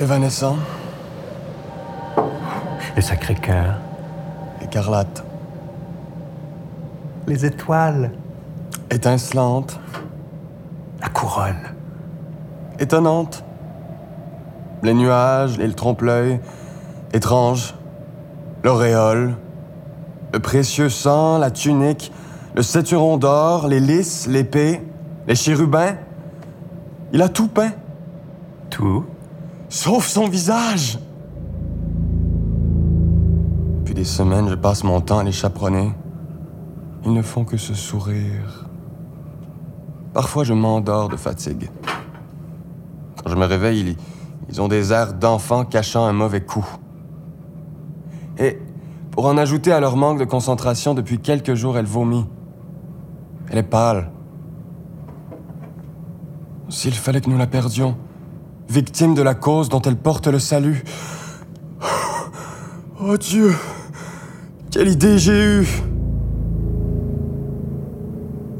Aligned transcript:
Évanescent, 0.00 0.56
Le 2.96 3.02
Sacré-Cœur. 3.02 3.76
écarlate, 4.62 5.22
Les 7.28 7.46
étoiles. 7.46 8.10
étincelante, 8.90 9.78
La 11.00 11.08
couronne. 11.08 11.62
étonnante. 12.80 13.44
Les 14.82 14.94
nuages 14.94 15.58
et 15.60 15.66
le 15.66 15.74
trompe-l'œil, 15.74 16.40
étrange. 17.12 17.74
L'auréole, 18.64 19.36
le 20.32 20.38
précieux 20.40 20.88
sang, 20.88 21.38
la 21.38 21.50
tunique, 21.52 22.10
le 22.56 22.62
ceinturon 22.62 23.18
d'or, 23.18 23.68
les 23.68 23.78
lys, 23.80 24.26
l'épée, 24.26 24.82
les 25.28 25.34
chérubins. 25.36 25.94
Il 27.12 27.22
a 27.22 27.28
tout 27.28 27.48
peint, 27.48 27.72
Tout. 28.70 29.04
sauf 29.68 30.06
son 30.06 30.28
visage. 30.28 30.98
Depuis 33.78 33.94
des 33.94 34.04
semaines, 34.04 34.48
je 34.48 34.54
passe 34.54 34.84
mon 34.84 35.00
temps 35.00 35.18
à 35.18 35.24
les 35.24 35.32
chaperonner. 35.32 35.92
Ils 37.04 37.12
ne 37.12 37.22
font 37.22 37.44
que 37.44 37.56
se 37.56 37.74
sourire. 37.74 38.68
Parfois, 40.12 40.44
je 40.44 40.54
m'endors 40.54 41.08
de 41.08 41.16
fatigue. 41.16 41.70
Quand 43.22 43.30
je 43.30 43.36
me 43.36 43.44
réveille, 43.44 43.80
ils, 43.80 43.96
ils 44.48 44.60
ont 44.60 44.68
des 44.68 44.92
airs 44.92 45.14
d'enfants 45.14 45.64
cachant 45.64 46.04
un 46.04 46.12
mauvais 46.12 46.40
coup. 46.40 46.66
Et 48.38 48.58
pour 49.10 49.26
en 49.26 49.36
ajouter 49.36 49.72
à 49.72 49.80
leur 49.80 49.96
manque 49.96 50.18
de 50.18 50.24
concentration, 50.24 50.94
depuis 50.94 51.18
quelques 51.18 51.54
jours, 51.54 51.76
elle 51.76 51.86
vomit. 51.86 52.26
Elle 53.50 53.58
est 53.58 53.62
pâle. 53.62 54.10
S'il 56.68 56.94
fallait 56.94 57.20
que 57.20 57.28
nous 57.28 57.38
la 57.38 57.48
perdions, 57.48 57.96
victime 58.70 59.14
de 59.14 59.22
la 59.22 59.34
cause 59.34 59.68
dont 59.68 59.82
elle 59.82 59.96
porte 59.96 60.28
le 60.28 60.38
salut. 60.38 60.82
Oh 63.02 63.16
Dieu, 63.16 63.54
quelle 64.70 64.88
idée 64.88 65.18
j'ai 65.18 65.42
eue. 65.60 65.68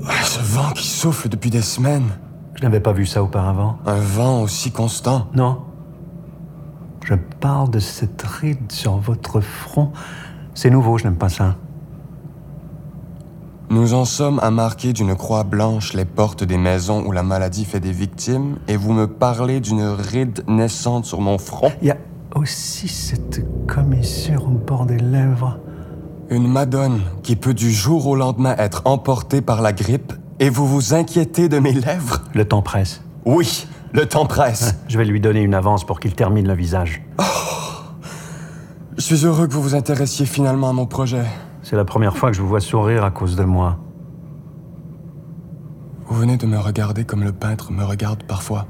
Ah, 0.06 0.22
Ce 0.24 0.40
vent 0.40 0.70
qui 0.74 0.86
souffle 0.86 1.28
depuis 1.28 1.50
des 1.50 1.62
semaines, 1.62 2.08
Je 2.56 2.62
n'avais 2.62 2.80
pas 2.80 2.92
vu 2.92 3.06
ça 3.06 3.22
auparavant. 3.22 3.78
un 3.86 3.94
vent 4.00 4.42
aussi 4.42 4.70
constant. 4.72 5.28
Non. 5.34 5.62
Je 7.04 7.14
parle 7.14 7.70
de 7.70 7.78
cette 7.78 8.22
ride 8.22 8.70
sur 8.70 8.96
votre 8.98 9.40
front. 9.40 9.92
C'est 10.54 10.70
nouveau, 10.70 10.98
je 10.98 11.04
n'aime 11.04 11.16
pas 11.16 11.28
ça. 11.30 11.56
Nous 13.72 13.94
en 13.94 14.04
sommes 14.04 14.40
à 14.40 14.50
marquer 14.50 14.92
d'une 14.92 15.14
croix 15.14 15.44
blanche 15.44 15.92
les 15.92 16.04
portes 16.04 16.42
des 16.42 16.58
maisons 16.58 17.04
où 17.06 17.12
la 17.12 17.22
maladie 17.22 17.64
fait 17.64 17.78
des 17.78 17.92
victimes, 17.92 18.56
et 18.66 18.76
vous 18.76 18.92
me 18.92 19.06
parlez 19.06 19.60
d'une 19.60 19.84
ride 19.84 20.42
naissante 20.48 21.04
sur 21.04 21.20
mon 21.20 21.38
front. 21.38 21.70
Il 21.80 21.86
y 21.86 21.90
a 21.92 21.96
aussi 22.34 22.88
cette 22.88 23.46
commissure 23.68 24.48
au 24.48 24.50
bord 24.50 24.86
des 24.86 24.98
lèvres. 24.98 25.60
Une 26.30 26.48
madone 26.48 27.00
qui 27.22 27.36
peut 27.36 27.54
du 27.54 27.70
jour 27.70 28.08
au 28.08 28.16
lendemain 28.16 28.56
être 28.58 28.82
emportée 28.86 29.40
par 29.40 29.62
la 29.62 29.72
grippe, 29.72 30.14
et 30.40 30.50
vous 30.50 30.66
vous 30.66 30.92
inquiétez 30.92 31.48
de 31.48 31.60
mes 31.60 31.72
lèvres? 31.72 32.22
Le 32.34 32.44
temps 32.44 32.62
presse. 32.62 33.02
Oui, 33.24 33.68
le 33.92 34.04
temps 34.06 34.26
presse. 34.26 34.74
Je 34.88 34.98
vais 34.98 35.04
lui 35.04 35.20
donner 35.20 35.42
une 35.42 35.54
avance 35.54 35.84
pour 35.84 36.00
qu'il 36.00 36.16
termine 36.16 36.48
le 36.48 36.54
visage. 36.54 37.02
Je 38.96 39.02
suis 39.02 39.24
heureux 39.24 39.46
que 39.46 39.52
vous 39.52 39.62
vous 39.62 39.74
intéressiez 39.76 40.26
finalement 40.26 40.70
à 40.70 40.72
mon 40.72 40.86
projet. 40.86 41.22
C'est 41.70 41.76
la 41.76 41.84
première 41.84 42.16
fois 42.16 42.32
que 42.32 42.36
je 42.36 42.42
vous 42.42 42.48
vois 42.48 42.58
sourire 42.58 43.04
à 43.04 43.12
cause 43.12 43.36
de 43.36 43.44
moi. 43.44 43.78
Vous 46.04 46.16
venez 46.16 46.36
de 46.36 46.44
me 46.44 46.58
regarder 46.58 47.04
comme 47.04 47.22
le 47.22 47.30
peintre 47.30 47.70
me 47.70 47.84
regarde 47.84 48.24
parfois. 48.24 48.66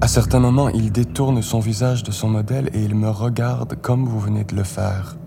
À 0.00 0.08
certains 0.08 0.40
moments, 0.40 0.70
il 0.70 0.92
détourne 0.92 1.42
son 1.42 1.60
visage 1.60 2.04
de 2.04 2.10
son 2.10 2.30
modèle 2.30 2.70
et 2.72 2.82
il 2.82 2.94
me 2.94 3.10
regarde 3.10 3.74
comme 3.82 4.06
vous 4.06 4.18
venez 4.18 4.44
de 4.44 4.56
le 4.56 4.62
faire. 4.62 5.18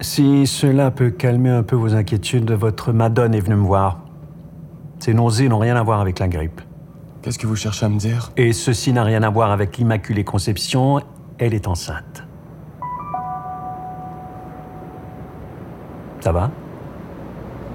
Si 0.00 0.46
cela 0.46 0.90
peut 0.90 1.10
calmer 1.10 1.50
un 1.50 1.62
peu 1.62 1.76
vos 1.76 1.94
inquiétudes, 1.94 2.50
votre 2.52 2.92
madone 2.92 3.34
est 3.34 3.40
venue 3.40 3.56
me 3.56 3.66
voir. 3.66 4.06
Ces 5.00 5.12
nausées 5.12 5.50
n'ont 5.50 5.58
rien 5.58 5.76
à 5.76 5.82
voir 5.82 6.00
avec 6.00 6.18
la 6.18 6.28
grippe. 6.28 6.62
Qu'est-ce 7.20 7.38
que 7.38 7.46
vous 7.46 7.56
cherchez 7.56 7.84
à 7.84 7.90
me 7.90 7.98
dire? 7.98 8.32
Et 8.38 8.54
ceci 8.54 8.94
n'a 8.94 9.04
rien 9.04 9.22
à 9.22 9.28
voir 9.28 9.50
avec 9.50 9.76
l'Immaculée 9.76 10.24
Conception, 10.24 11.02
elle 11.38 11.54
est 11.54 11.68
enceinte. 11.68 12.22
Ça 16.20 16.32
va? 16.32 16.50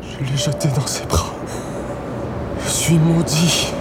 Je 0.01 0.19
l'ai 0.19 0.37
jeté 0.37 0.67
dans 0.69 0.87
ses 0.87 1.05
bras. 1.05 1.31
Je 2.63 2.69
suis 2.69 2.97
maudit. 2.97 3.73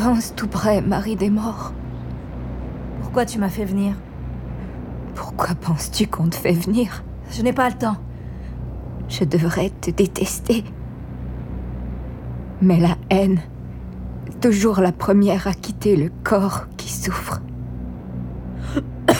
Avance 0.00 0.32
tout 0.34 0.48
près, 0.48 0.80
Marie 0.80 1.14
des 1.14 1.28
morts. 1.28 1.74
Pourquoi 3.02 3.26
tu 3.26 3.38
m'as 3.38 3.50
fait 3.50 3.66
venir? 3.66 3.92
Pourquoi 5.14 5.48
penses-tu 5.48 6.06
qu'on 6.06 6.30
te 6.30 6.36
fait 6.36 6.54
venir? 6.54 7.04
Je 7.30 7.42
n'ai 7.42 7.52
pas 7.52 7.68
le 7.68 7.76
temps. 7.76 7.98
Je 9.10 9.24
devrais 9.24 9.68
te 9.68 9.90
détester. 9.90 10.64
Mais 12.62 12.80
la 12.80 12.96
haine, 13.10 13.40
toujours 14.40 14.80
la 14.80 14.92
première 14.92 15.46
à 15.46 15.52
quitter 15.52 15.96
le 15.96 16.10
corps 16.24 16.68
qui 16.78 16.90
souffre. 16.90 17.42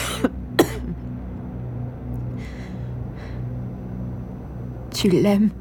tu 4.91 5.09
l'aimes? 5.09 5.51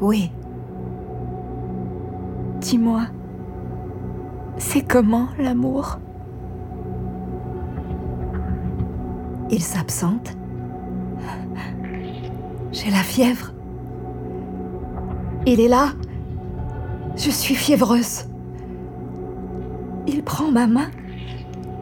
Oui. 0.00 0.32
Dis-moi, 2.72 3.02
c'est 4.56 4.80
comment 4.80 5.28
l'amour? 5.38 5.98
Il 9.50 9.60
s'absente. 9.60 10.34
J'ai 12.72 12.90
la 12.90 13.02
fièvre. 13.02 13.52
Il 15.44 15.60
est 15.60 15.68
là. 15.68 15.88
Je 17.14 17.28
suis 17.28 17.54
fiévreuse. 17.54 18.24
Il 20.06 20.22
prend 20.22 20.50
ma 20.50 20.66
main. 20.66 20.88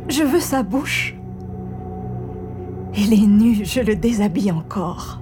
Je 0.08 0.25
veux 0.25 0.40
sa 0.40 0.64
bouche. 0.64 1.14
Il 2.96 3.12
est 3.12 3.28
nu, 3.28 3.64
je 3.64 3.81
le 3.81 3.94
déshabille 3.94 4.50
encore. 4.50 5.20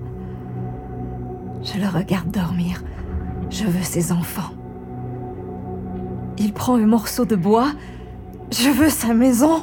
Je 1.62 1.79
le 1.79 1.88
regarde 1.88 2.31
dormir. 2.31 2.82
Je 3.50 3.64
veux 3.64 3.82
ses 3.82 4.12
enfants. 4.12 4.58
Il 6.38 6.52
prend 6.52 6.76
un 6.76 6.87
morceau 6.87 7.25
de 7.25 7.37
bois. 7.37 7.73
Je 8.50 8.70
veux 8.70 8.90
sa 8.90 9.12
maison. 9.12 9.62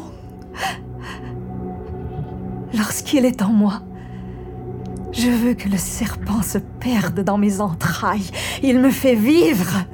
Lorsqu'il 2.73 3.25
est 3.25 3.41
en 3.41 3.49
moi, 3.49 3.81
je 5.11 5.29
veux 5.29 5.53
que 5.53 5.69
le 5.69 5.77
serpent 5.77 6.41
se 6.41 6.57
perde 6.57 7.21
dans 7.21 7.37
mes 7.37 7.61
entrailles. 7.61 8.29
Il 8.61 8.79
me 8.79 8.89
fait 8.89 9.15
vivre. 9.15 9.85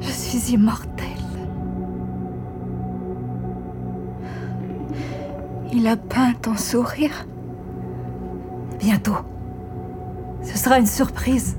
Je 0.00 0.10
suis 0.10 0.52
immortelle. 0.52 1.06
Il 5.72 5.86
a 5.86 5.96
peint 5.96 6.34
ton 6.40 6.56
sourire. 6.56 7.26
Bientôt. 8.78 9.16
Ce 10.42 10.58
sera 10.58 10.78
une 10.78 10.86
surprise. 10.86 11.56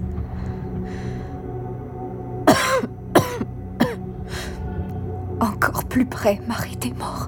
Plus 5.97 6.05
près, 6.05 6.39
Marie 6.47 6.75
des 6.75 6.93
morts. 6.93 7.27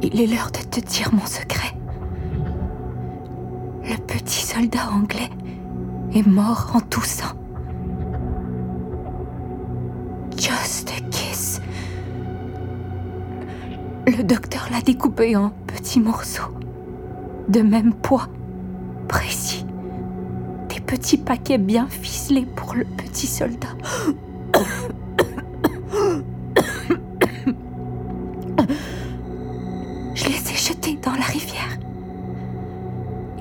Il 0.00 0.18
est 0.18 0.26
l'heure 0.26 0.50
de 0.50 0.60
te 0.60 0.80
dire 0.80 1.10
mon 1.12 1.26
secret. 1.26 1.74
Le 3.84 3.98
petit 3.98 4.46
soldat 4.46 4.88
anglais 4.90 5.28
est 6.14 6.26
mort 6.26 6.70
en 6.72 6.80
toussant. 6.80 7.36
Just 10.34 10.90
a 10.96 11.00
kiss. 11.10 11.60
Le 14.06 14.22
docteur 14.22 14.68
l'a 14.72 14.80
découpé 14.80 15.36
en 15.36 15.50
petits 15.66 16.00
morceaux, 16.00 16.54
de 17.50 17.60
même 17.60 17.92
poids. 17.92 18.28
Des 20.88 20.96
petits 20.96 21.18
paquets 21.18 21.58
bien 21.58 21.86
ficelés 21.86 22.46
pour 22.56 22.74
le 22.74 22.84
petit 22.84 23.26
soldat. 23.26 23.68
Je 30.14 30.24
les 30.24 30.50
ai 30.50 30.56
jetés 30.56 30.98
dans 31.02 31.12
la 31.12 31.24
rivière. 31.24 31.78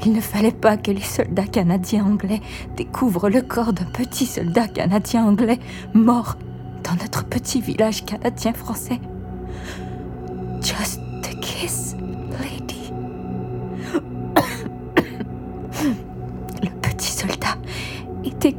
Il 0.05 0.11
ne 0.11 0.19
fallait 0.19 0.51
pas 0.51 0.75
que 0.75 0.91
les 0.91 0.99
soldats 0.99 1.47
canadiens 1.47 2.05
anglais 2.05 2.41
découvrent 2.75 3.29
le 3.29 3.41
corps 3.41 3.71
d'un 3.71 3.85
petit 3.85 4.25
soldat 4.25 4.67
canadien 4.67 5.25
anglais 5.25 5.59
mort 5.93 6.35
dans 6.83 6.95
notre 7.01 7.23
petit 7.23 7.61
village 7.61 8.03
canadien 8.05 8.51
français. 8.51 9.00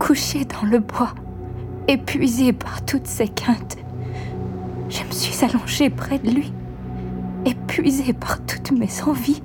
Couché 0.08 0.46
dans 0.46 0.66
le 0.66 0.78
bois, 0.78 1.14
épuisé 1.87 2.55
par 2.55 2.82
toutes 2.82 3.06
ses 3.06 3.28
quintes. 3.28 3.76
Je 4.88 5.05
me 5.05 5.10
suis 5.10 5.44
allongée 5.44 5.90
près 5.90 6.19
de 6.19 6.31
lui, 6.31 6.50
épuisée 7.44 8.14
par 8.14 8.43
toutes 8.46 8.70
mes 8.72 8.88
envies. 9.02 9.43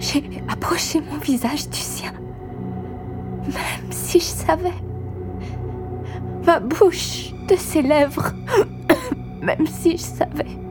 J'ai 0.00 0.24
approché 0.48 1.02
mon 1.02 1.18
visage 1.18 1.68
du 1.68 1.76
sien, 1.76 2.14
même 3.44 3.90
si 3.90 4.18
je 4.18 4.24
savais. 4.24 4.72
Ma 6.46 6.58
bouche 6.58 7.34
de 7.50 7.56
ses 7.56 7.82
lèvres, 7.82 8.32
même 9.42 9.66
si 9.66 9.98
je 9.98 10.04
savais. 10.04 10.67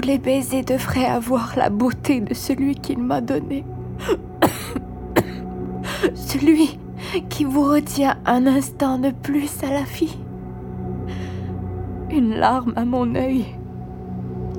Tous 0.00 0.06
les 0.06 0.18
baisers 0.18 0.62
devraient 0.62 1.06
avoir 1.06 1.54
la 1.56 1.70
beauté 1.70 2.20
de 2.20 2.32
celui 2.32 2.76
qu'il 2.76 3.00
m'a 3.00 3.20
donné. 3.20 3.64
Celui 6.14 6.78
qui 7.28 7.42
vous 7.42 7.64
retient 7.64 8.16
un 8.24 8.46
instant 8.46 9.00
de 9.00 9.10
plus 9.10 9.50
à 9.64 9.72
la 9.72 9.82
vie. 9.82 10.16
Une 12.10 12.36
larme 12.36 12.74
à 12.76 12.84
mon 12.84 13.12
œil, 13.16 13.46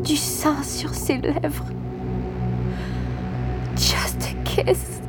du 0.03 0.17
sang 0.17 0.61
sur 0.61 0.93
ses 0.93 1.19
lèvres. 1.19 1.67
Just 3.77 4.21
a 4.23 4.43
kiss. 4.43 5.01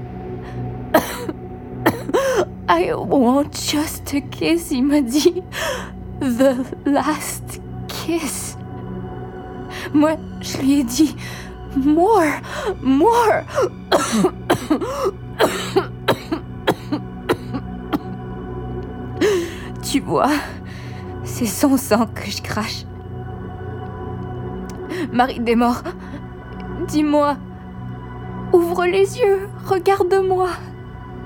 I 2.68 2.92
want 2.94 3.50
just 3.52 4.14
a 4.14 4.20
kiss, 4.20 4.70
il 4.70 4.84
m'a 4.84 5.00
dit. 5.00 5.42
The 6.20 6.54
last 6.86 7.60
kiss. 7.88 8.49
Moi, 9.92 10.12
je 10.40 10.58
lui 10.58 10.80
ai 10.80 10.84
dit 10.84 11.16
more, 11.76 12.22
more. 12.82 13.44
tu 19.82 20.00
vois, 20.00 20.30
c'est 21.24 21.46
son 21.46 21.76
sang 21.76 22.06
que 22.06 22.30
je 22.30 22.40
crache. 22.42 22.84
Marie 25.12 25.40
des 25.40 25.56
morts, 25.56 25.82
dis-moi, 26.86 27.36
ouvre 28.52 28.86
les 28.86 29.18
yeux, 29.18 29.48
regarde-moi. 29.66 30.48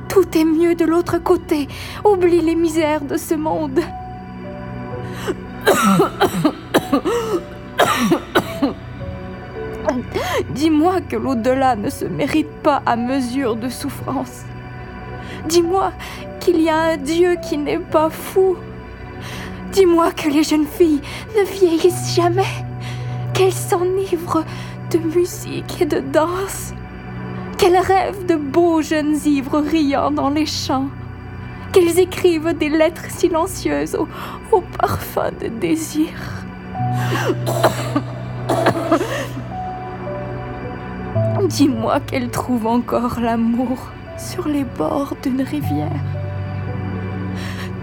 Tout 0.09 0.39
est 0.39 0.45
mieux 0.45 0.75
de 0.75 0.85
l'autre 0.85 1.19
côté. 1.19 1.69
Oublie 2.05 2.41
les 2.41 2.55
misères 2.55 3.03
de 3.03 3.17
ce 3.17 3.35
monde. 3.35 3.81
Dis-moi 10.51 11.01
que 11.01 11.17
l'au-delà 11.17 11.77
ne 11.77 11.91
se 11.91 12.05
mérite 12.05 12.51
pas 12.63 12.83
à 12.87 12.97
mesure 12.97 13.57
de 13.57 13.69
souffrance. 13.69 14.43
Dis-moi 15.49 15.93
qu'il 16.41 16.61
y 16.61 16.69
a 16.69 16.77
un 16.77 16.97
Dieu 16.97 17.37
qui 17.43 17.57
n'est 17.57 17.79
pas 17.79 18.11
fou. 18.11 18.57
Dis-moi 19.73 20.13
que 20.13 20.29
les 20.29 20.43
jeunes 20.43 20.67
filles 20.67 21.01
ne 21.37 21.45
vieillissent 21.45 22.15
jamais, 22.15 22.43
qu'elles 23.33 23.53
s'enivrent 23.53 24.45
de 24.91 24.99
musique 24.99 25.81
et 25.81 25.87
de 25.87 26.01
danse, 26.01 26.73
qu'elles 27.59 27.79
rêvent 27.79 28.27
de 28.27 28.37
beaux 28.37 28.83
jeunes 28.83 29.17
ivres 29.25 29.61
riant 29.61 30.11
dans 30.11 30.31
les 30.31 30.47
champs, 30.47 30.89
qu'elles 31.73 31.99
écrivent 31.99 32.57
des 32.57 32.69
lettres 32.69 33.11
silencieuses 33.11 33.97
au, 33.97 34.07
au 34.53 34.63
parfum 34.79 35.31
de 35.41 35.49
désir. 35.49 36.09
Dis-moi 41.49 42.01
qu'elles 42.01 42.31
trouvent 42.31 42.67
encore 42.67 43.21
l'amour 43.21 43.79
sur 44.17 44.49
les 44.49 44.65
bords 44.65 45.15
d'une 45.23 45.43
rivière. 45.43 45.91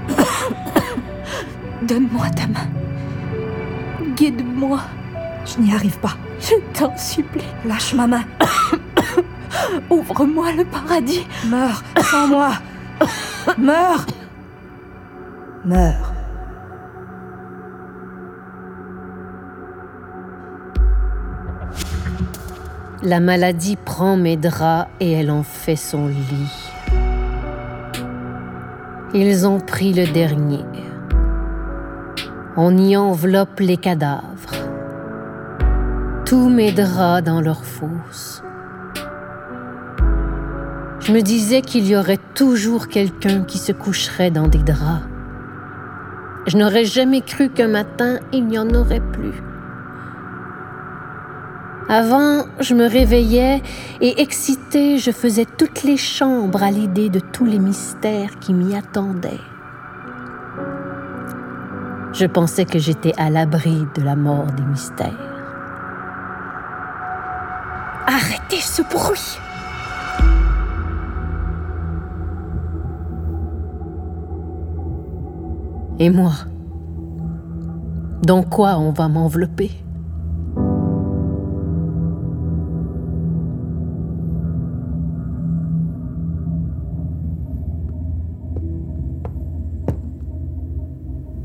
Donne-moi 1.84 2.30
ta 2.32 2.48
main. 2.48 2.68
Guide-moi. 4.16 4.80
Je 5.46 5.62
n'y 5.62 5.74
arrive 5.74 6.00
pas. 6.00 6.16
Je 6.40 6.56
t'en 6.78 6.96
supplie. 6.98 7.46
Lâche 7.66 7.94
ma 7.94 8.08
main. 8.08 8.24
Ouvre-moi 9.90 10.54
le 10.54 10.66
paradis. 10.66 11.28
Meurs 11.46 11.84
sans 12.02 12.28
moi. 12.28 12.54
Meurs. 13.58 14.06
Meurs. 15.66 16.14
La 23.04 23.20
maladie 23.20 23.78
prend 23.78 24.16
mes 24.16 24.38
draps 24.38 24.88
et 25.00 25.14
elle 25.14 25.32
en 25.32 25.42
fait 25.42 25.76
son 25.76 26.06
lit. 26.06 26.72
Ils 29.16 29.48
ont 29.48 29.60
pris 29.60 29.92
le 29.92 30.06
dernier. 30.06 30.64
On 32.56 32.78
y 32.78 32.96
enveloppe 32.96 33.60
les 33.60 33.78
cadavres. 33.78 34.54
Tous 36.26 36.48
mes 36.48 36.72
draps 36.72 37.24
dans 37.24 37.42
leur 37.42 37.66
fosse. 37.66 38.44
Je 41.00 41.12
me 41.12 41.22
disais 41.22 41.62
qu'il 41.62 41.88
y 41.88 41.96
aurait 41.96 42.20
toujours 42.36 42.88
quelqu'un 42.88 43.42
qui 43.42 43.58
se 43.58 43.72
coucherait 43.72 44.30
dans 44.30 44.48
des 44.48 44.60
draps. 44.60 45.08
Je 46.46 46.56
n'aurais 46.56 46.86
jamais 46.86 47.22
cru 47.22 47.50
qu'un 47.50 47.68
matin 47.68 48.20
il 48.32 48.46
n'y 48.46 48.60
en 48.60 48.70
aurait 48.76 49.02
plus. 49.02 49.42
Avant, 51.94 52.46
je 52.62 52.74
me 52.74 52.88
réveillais 52.88 53.62
et 54.00 54.22
excitée, 54.22 54.98
je 54.98 55.12
faisais 55.12 55.44
toutes 55.44 55.84
les 55.84 55.98
chambres 55.98 56.64
à 56.64 56.72
l'idée 56.72 57.10
de 57.10 57.20
tous 57.20 57.44
les 57.44 57.60
mystères 57.60 58.40
qui 58.40 58.54
m'y 58.54 58.78
attendaient. 58.78 59.42
Je 62.14 62.26
pensais 62.28 62.64
que 62.64 62.80
j'étais 62.80 63.12
à 63.18 63.30
l'abri 63.30 63.86
de 63.94 64.04
la 64.04 64.16
mort 64.16 64.46
des 64.46 64.64
mystères. 64.64 65.12
Arrêtez 68.08 68.62
ce 68.62 68.84
bruit. 68.84 69.38
Et 76.00 76.10
moi? 76.10 76.32
Dans 78.24 78.44
quoi 78.44 78.78
on 78.78 78.94
va 78.94 79.10
m'envelopper? 79.10 79.72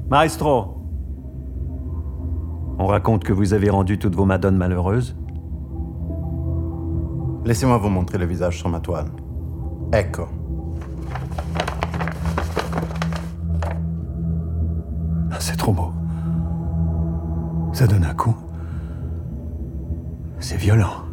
Maestro 0.09 0.77
On 2.79 2.87
raconte 2.87 3.25
que 3.25 3.33
vous 3.33 3.55
avez 3.55 3.71
rendu 3.71 3.99
toutes 3.99 4.15
vos 4.15 4.25
madones 4.25 4.57
malheureuses 4.57 5.17
Laissez-moi 7.45 7.79
vous 7.79 7.89
montrer 7.89 8.19
le 8.19 8.27
visage 8.27 8.59
sur 8.59 8.69
ma 8.69 8.81
toile. 8.81 9.07
Ecco. 9.93 10.27
Ah, 15.31 15.37
C'est 15.39 15.57
trop 15.57 15.73
beau. 15.73 15.93
Ça 17.73 17.87
donne 17.87 18.05
un 18.05 18.15
coup. 18.15 18.35
C'est 20.41 20.57
violent. 20.57 21.05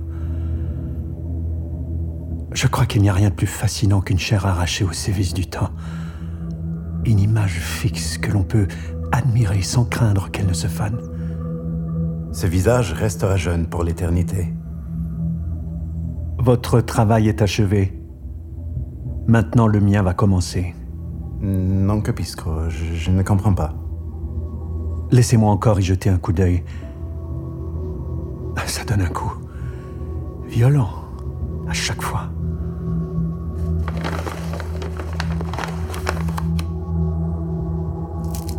Je 2.52 2.68
crois 2.68 2.86
qu'il 2.86 3.02
n'y 3.02 3.10
a 3.10 3.14
rien 3.14 3.30
de 3.30 3.36
plus 3.36 3.48
fascinant 3.48 4.02
qu'une 4.02 4.20
chair 4.20 4.46
arrachée 4.46 4.86
au 4.86 4.92
sévice 4.92 5.34
du 5.34 5.48
temps. 5.48 5.70
Une 7.06 7.20
image 7.20 7.60
fixe 7.60 8.18
que 8.18 8.32
l'on 8.32 8.44
peut 8.44 8.68
admirer 9.12 9.62
sans 9.62 9.86
craindre 9.86 10.32
qu'elle 10.32 10.48
ne 10.48 10.54
se 10.54 10.68
fane. 10.68 11.00
Ce 12.32 12.48
visage 12.48 12.94
restera 12.94 13.38
jeune 13.38 13.68
pour 13.68 13.84
l'éternité. 13.84 14.54
Votre 16.40 16.82
travail 16.82 17.28
est 17.28 17.42
achevé. 17.42 18.02
Maintenant, 19.28 19.68
le 19.68 19.80
mien 19.80 20.02
va 20.02 20.14
commencer. 20.14 20.74
Non 21.42 22.02
capisco, 22.02 22.70
je, 22.70 22.96
je 22.96 23.12
ne 23.12 23.22
comprends 23.22 23.54
pas. 23.54 23.74
Laissez-moi 25.12 25.52
encore 25.52 25.80
y 25.80 25.84
jeter 25.84 26.10
un 26.10 26.18
coup 26.18 26.34
d'œil. 26.34 26.64
Ça 28.66 28.84
donne 28.84 29.02
un 29.02 29.10
coup. 29.10 29.32
Violent. 30.48 30.90
À 31.68 31.74
chaque 31.74 32.02
fois. 32.02 32.33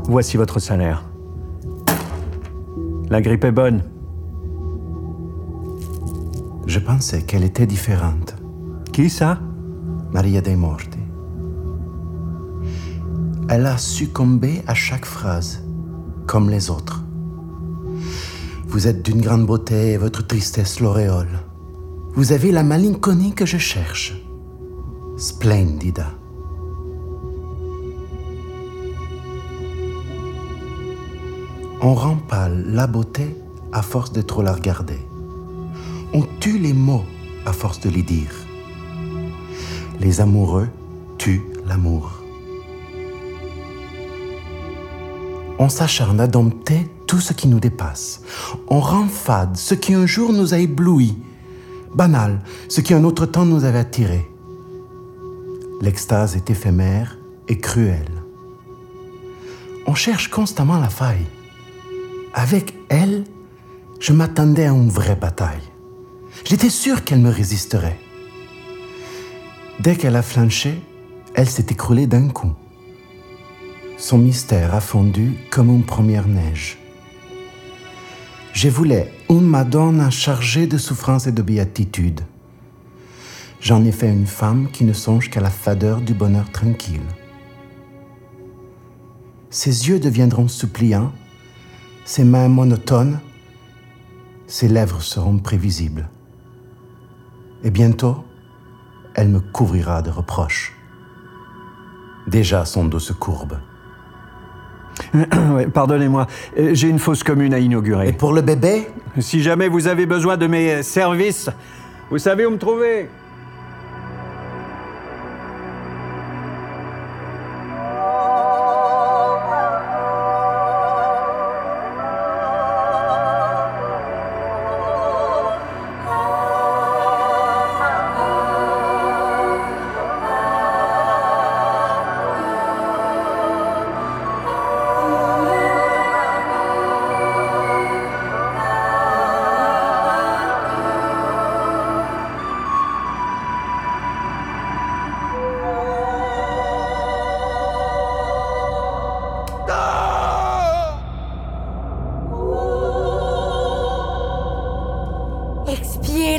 Voici 0.07 0.37
votre 0.37 0.59
salaire. 0.59 1.03
La 3.09 3.23
grippe 3.23 3.45
est 3.45 3.53
bonne. 3.53 3.83
Je 6.67 6.79
pensais 6.79 7.23
qu'elle 7.23 7.43
était 7.43 7.67
différente. 7.67 8.37
Qui 8.93 9.09
ça? 9.09 9.39
Maria 10.13 10.43
dei 10.43 10.57
Morti. 10.57 10.99
Elle 13.49 13.65
a 13.65 13.79
succombé 13.79 14.63
à 14.67 14.75
chaque 14.75 15.07
phrase, 15.07 15.65
comme 16.27 16.51
les 16.51 16.69
autres. 16.71 17.03
Vous 18.67 18.87
êtes 18.87 19.03
d'une 19.03 19.23
grande 19.23 19.47
beauté 19.47 19.93
et 19.93 19.97
votre 19.97 20.27
tristesse 20.27 20.81
l'auréole. 20.81 21.41
Vous 22.15 22.33
avez 22.33 22.53
la 22.53 22.63
malinconie 22.63 23.33
que 23.33 23.47
je 23.47 23.59
cherche. 23.59 24.15
Splendida. 25.17 26.09
On 31.87 31.93
rend 31.93 32.17
pâle 32.17 32.65
la 32.67 32.87
beauté 32.87 33.37
à 33.71 33.83
force 33.83 34.11
de 34.11 34.23
trop 34.23 34.41
la 34.41 34.55
regarder. 34.55 34.99
On 36.15 36.23
tue 36.41 36.57
les 36.57 36.73
mots 36.73 37.05
à 37.45 37.53
force 37.53 37.79
de 37.81 37.91
les 37.91 38.03
dire. 38.03 38.33
Les 40.01 40.23
amoureux 40.23 40.69
tuent 41.19 41.45
l'amour. 41.67 42.23
On 45.59 45.69
s'acharne 45.69 46.21
à 46.21 46.27
dompter 46.27 46.89
tout 47.07 47.21
ce 47.21 47.35
qui 47.35 47.49
nous 47.49 47.61
dépasse. 47.61 48.23
On 48.69 48.81
rend 48.81 49.07
fade 49.07 49.59
ce 49.59 49.75
qui 49.75 49.93
un 49.93 50.07
jour 50.07 50.33
nous 50.33 50.55
a 50.55 50.59
éblouis, 50.59 51.19
banal 51.95 52.41
ce 52.71 52.81
qui 52.81 52.95
un 52.95 53.05
autre 53.05 53.27
temps 53.27 53.45
nous 53.45 53.65
avait 53.65 53.81
attirés. 53.81 54.27
L'extase 55.83 56.35
est 56.35 56.49
éphémère 56.49 57.19
et 57.47 57.59
cruelle. 57.59 58.23
On 59.87 59.95
cherche 59.95 60.31
constamment 60.31 60.79
la 60.79 60.89
faille. 60.89 61.27
Avec 62.37 62.75
elle, 62.89 63.23
je 64.01 64.13
m'attendais 64.13 64.67
à 64.67 64.73
une 64.73 64.89
vraie 64.89 65.15
bataille. 65.15 65.63
J'étais 66.45 66.69
sûr 66.69 67.05
qu'elle 67.05 67.21
me 67.21 67.31
résisterait. 67.31 67.97
Dès 69.79 69.95
qu'elle 69.95 70.17
a 70.17 70.23
flanché, 70.23 70.83
elle 71.35 71.49
s'est 71.49 71.67
écroulée 71.71 72.09
d'un 72.09 72.29
coup. 72.29 72.53
Son 73.99 74.19
mystère 74.19 74.75
a 74.75 74.81
fondu 74.81 75.35
comme 75.53 75.71
une 75.71 75.85
première 75.85 76.27
neige. 76.27 76.77
Je 78.53 78.69
voulais 78.69 79.13
une 79.31 79.47
Madonna 79.47 80.11
chargée 80.11 80.67
de 80.67 80.77
souffrance 80.77 81.29
et 81.29 81.33
de 81.33 81.43
béatitude. 81.43 82.23
J'en 83.61 83.85
ai 83.85 83.93
fait 83.93 84.11
une 84.11 84.27
femme 84.27 84.69
qui 84.73 84.85
ne 84.85 84.93
songe 84.93 85.31
qu'à 85.31 85.41
la 85.41 85.51
fadeur 85.51 86.01
du 86.01 86.15
bonheur 86.15 86.51
tranquille. 86.51 87.01
Ses 89.51 89.89
yeux 89.89 90.01
deviendront 90.01 90.49
suppliants, 90.49 91.13
ses 92.05 92.25
mains 92.25 92.49
monotones, 92.49 93.21
ses 94.47 94.69
lèvres 94.69 95.03
seront 95.03 95.39
prévisibles. 95.39 96.09
Et 97.63 97.71
bientôt, 97.71 98.25
elle 99.15 99.29
me 99.29 99.41
couvrira 99.41 100.03
de 100.03 100.11
reproches. 100.11 100.75
Déjà 102.27 102.65
son 102.65 102.85
dos 102.85 102.99
se 102.99 103.13
courbe. 103.13 103.59
Pardonnez-moi, 105.75 106.27
euh, 106.59 106.75
j'ai 106.75 106.89
une 106.89 106.99
fosse 106.99 107.23
commune 107.23 107.55
à 107.55 107.59
Et 107.59 107.63
inaugurer. 107.63 108.13
pour 108.13 108.33
le 108.33 108.43
bébé? 108.43 108.87
Si 109.19 109.43
jamais 109.43 109.69
vous 109.69 109.87
avez 109.87 110.07
besoin 110.07 110.37
de 110.37 110.47
mes 110.47 110.83
services, 110.83 111.51
vous 112.11 112.19
savez 112.19 112.47
où 112.47 112.51
me 112.51 112.59
trouver. 112.59 113.09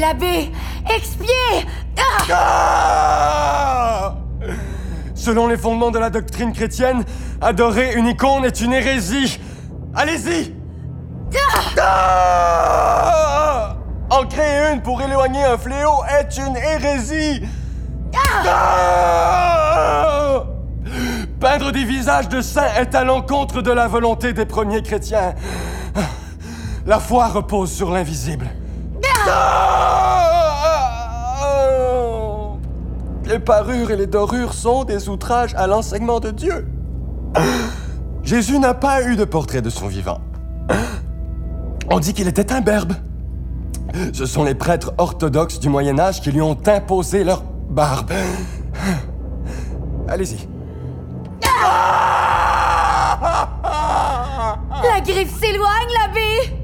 L'abbé. 0.05 0.51
Expiez. 0.95 1.65
Ah. 1.97 2.23
Ah. 2.31 4.15
Selon 5.15 5.47
les 5.47 5.57
fondements 5.57 5.91
de 5.91 5.99
la 5.99 6.09
doctrine 6.09 6.53
chrétienne, 6.53 7.03
adorer 7.41 7.93
une 7.95 8.07
icône 8.07 8.45
est 8.45 8.61
une 8.61 8.73
hérésie. 8.73 9.39
Allez-y. 9.95 10.53
Ah. 11.79 13.75
En 14.09 14.25
créer 14.25 14.73
une 14.73 14.81
pour 14.81 15.01
éloigner 15.01 15.43
un 15.43 15.57
fléau 15.57 16.03
est 16.19 16.37
une 16.37 16.55
hérésie. 16.55 17.41
Ah. 18.47 20.43
Peindre 21.39 21.71
des 21.71 21.83
visages 21.83 22.29
de 22.29 22.41
saints 22.41 22.75
est 22.79 22.93
à 22.95 23.03
l'encontre 23.03 23.61
de 23.61 23.71
la 23.71 23.87
volonté 23.87 24.33
des 24.33 24.45
premiers 24.45 24.83
chrétiens. 24.83 25.33
La 26.85 26.99
foi 26.99 27.27
repose 27.27 27.71
sur 27.71 27.91
l'invisible. 27.91 28.47
Les 33.25 33.39
parures 33.39 33.89
et 33.89 33.95
les 33.95 34.05
dorures 34.05 34.53
sont 34.53 34.83
des 34.83 35.09
outrages 35.09 35.55
à 35.55 35.65
l'enseignement 35.65 36.19
de 36.19 36.29
Dieu. 36.29 36.67
Jésus 38.23 38.59
n'a 38.59 38.75
pas 38.75 39.01
eu 39.03 39.15
de 39.15 39.25
portrait 39.25 39.63
de 39.63 39.69
son 39.71 39.87
vivant. 39.87 40.19
On 41.89 41.99
dit 41.99 42.13
qu'il 42.13 42.27
était 42.27 42.53
imberbe. 42.53 42.93
Ce 44.13 44.25
sont 44.25 44.43
les 44.43 44.55
prêtres 44.55 44.93
orthodoxes 44.97 45.59
du 45.59 45.69
Moyen 45.69 45.97
Âge 45.99 46.21
qui 46.21 46.31
lui 46.31 46.41
ont 46.41 46.57
imposé 46.67 47.23
leur 47.23 47.43
barbe. 47.69 48.11
Allez-y. 50.07 50.47
La 54.83 55.01
griffe 55.01 55.39
s'éloigne, 55.39 55.89
l'abbé 55.99 56.59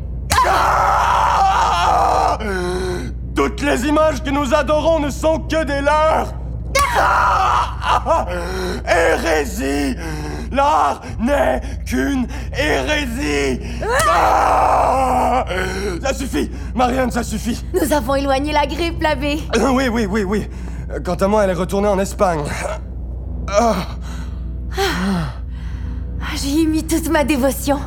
Ah 0.48 2.38
Toutes 3.36 3.62
les 3.62 3.88
images 3.88 4.22
que 4.22 4.30
nous 4.30 4.53
adorons 4.53 5.00
ne 5.00 5.10
sont 5.10 5.39
que 5.39 5.63
des 5.63 5.82
leurs. 5.82 6.40
Ah 6.98 8.25
Hérésie 8.88 9.95
L'art 10.51 11.01
n'est 11.19 11.62
qu'une 11.86 12.27
hérésie 12.57 13.62
Ah 14.10 15.45
Ça 16.03 16.13
suffit 16.13 16.51
Marianne, 16.75 17.12
ça 17.12 17.24
suffit 17.24 17.63
Nous 17.74 17.93
avons 17.93 18.15
éloigné 18.15 18.51
la 18.51 18.65
griffe, 18.65 18.95
l'abbé 19.00 19.39
Euh, 19.55 19.69
Oui, 19.71 19.88
oui, 19.88 20.05
oui, 20.05 20.24
oui. 20.24 20.48
Quant 21.05 21.15
à 21.15 21.27
moi, 21.27 21.43
elle 21.45 21.51
est 21.51 21.53
retournée 21.53 21.88
en 21.88 22.00
Espagne. 22.00 22.41
Ah, 23.48 23.75
J'y 26.36 26.62
ai 26.62 26.65
mis 26.65 26.83
toute 26.83 27.10
ma 27.10 27.24
dévotion. 27.24 27.79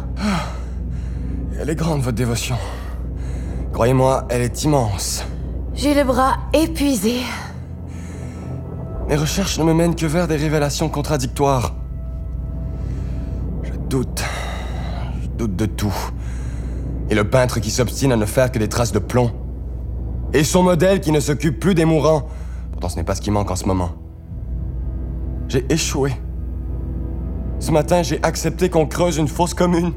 elle 1.60 1.68
est 1.70 1.74
grande, 1.74 2.00
votre 2.02 2.16
dévotion. 2.16 2.56
Croyez-moi, 3.72 4.24
elle 4.30 4.42
est 4.42 4.62
immense. 4.64 5.24
J'ai 5.74 5.94
le 5.94 6.04
bras 6.04 6.36
épuisé. 6.52 7.20
Mes 9.08 9.16
recherches 9.16 9.58
ne 9.58 9.64
me 9.64 9.74
mènent 9.74 9.94
que 9.94 10.06
vers 10.06 10.26
des 10.26 10.36
révélations 10.36 10.88
contradictoires. 10.88 11.74
Je 13.62 13.72
doute. 13.88 14.24
Je 15.22 15.28
doute 15.28 15.56
de 15.56 15.66
tout. 15.66 15.94
Et 17.10 17.14
le 17.14 17.24
peintre 17.24 17.60
qui 17.60 17.70
s'obstine 17.70 18.12
à 18.12 18.16
ne 18.16 18.24
faire 18.24 18.50
que 18.50 18.58
des 18.58 18.68
traces 18.68 18.92
de 18.92 18.98
plomb. 18.98 19.30
Et 20.32 20.42
son 20.42 20.62
modèle 20.62 21.00
qui 21.00 21.12
ne 21.12 21.20
s'occupe 21.20 21.60
plus 21.60 21.74
des 21.74 21.84
mourants. 21.84 22.28
Pourtant, 22.72 22.88
ce 22.88 22.96
n'est 22.96 23.04
pas 23.04 23.14
ce 23.14 23.20
qui 23.20 23.30
manque 23.30 23.50
en 23.50 23.56
ce 23.56 23.66
moment. 23.66 23.90
J'ai 25.48 25.70
échoué. 25.70 26.12
Ce 27.60 27.70
matin, 27.70 28.02
j'ai 28.02 28.22
accepté 28.22 28.70
qu'on 28.70 28.86
creuse 28.86 29.18
une 29.18 29.28
fosse 29.28 29.52
commune. 29.52 29.92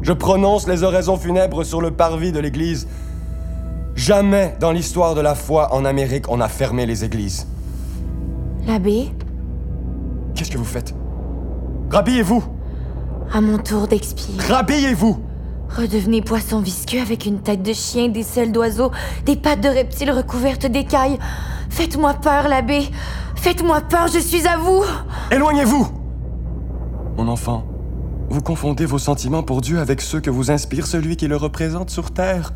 Je 0.00 0.12
prononce 0.12 0.66
les 0.68 0.84
oraisons 0.84 1.18
funèbres 1.18 1.64
sur 1.64 1.82
le 1.82 1.90
parvis 1.90 2.32
de 2.32 2.38
l'église. 2.38 2.88
Jamais 3.94 4.56
dans 4.58 4.72
l'histoire 4.72 5.14
de 5.14 5.20
la 5.20 5.34
foi 5.34 5.74
en 5.74 5.84
Amérique 5.84 6.30
on 6.30 6.40
a 6.40 6.48
fermé 6.48 6.86
les 6.86 7.04
églises. 7.04 7.46
L'abbé, 8.68 9.08
Qu'est-ce 10.34 10.50
que 10.50 10.58
vous 10.58 10.64
faites? 10.64 10.94
Rhabillez-vous 11.90 12.44
à 13.32 13.40
mon 13.40 13.56
tour 13.56 13.88
d'expier. 13.88 14.34
Rhabillez-vous 14.46 15.18
Redevenez 15.74 16.20
poisson 16.20 16.60
visqueux 16.60 17.00
avec 17.00 17.24
une 17.24 17.40
tête 17.40 17.62
de 17.62 17.72
chien, 17.72 18.08
des 18.08 18.22
selles 18.22 18.52
d'oiseau, 18.52 18.90
des 19.24 19.36
pattes 19.36 19.62
de 19.62 19.70
reptile 19.70 20.10
recouvertes 20.10 20.66
d'écailles. 20.66 21.18
Faites-moi 21.70 22.12
peur, 22.12 22.46
l'abbé. 22.46 22.82
Faites-moi 23.36 23.80
peur, 23.80 24.08
je 24.08 24.18
suis 24.18 24.46
à 24.46 24.58
vous. 24.58 24.84
Éloignez-vous 25.30 25.88
Mon 27.16 27.28
enfant, 27.28 27.64
vous 28.28 28.42
confondez 28.42 28.84
vos 28.84 28.98
sentiments 28.98 29.42
pour 29.42 29.62
Dieu 29.62 29.78
avec 29.78 30.02
ceux 30.02 30.20
que 30.20 30.28
vous 30.30 30.50
inspire 30.50 30.86
celui 30.86 31.16
qui 31.16 31.26
le 31.26 31.36
représente 31.36 31.88
sur 31.88 32.10
Terre. 32.10 32.52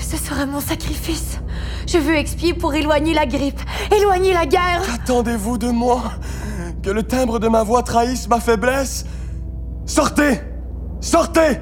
Ce 0.00 0.16
sera 0.16 0.46
mon 0.46 0.60
sacrifice. 0.60 1.38
Je 1.86 1.98
veux 1.98 2.16
expier 2.16 2.54
pour 2.54 2.74
éloigner 2.74 3.14
la 3.14 3.26
grippe, 3.26 3.60
éloigner 3.96 4.32
la 4.32 4.46
guerre. 4.46 4.82
Attendez-vous 4.94 5.58
de 5.58 5.70
moi? 5.70 6.02
Que 6.82 6.90
le 6.90 7.02
timbre 7.02 7.38
de 7.38 7.48
ma 7.48 7.62
voix 7.62 7.82
trahisse 7.82 8.28
ma 8.28 8.40
faiblesse? 8.40 9.04
Sortez 9.86 10.40
Sortez 11.00 11.58